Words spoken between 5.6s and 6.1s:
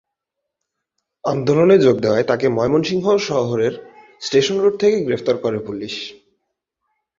Police.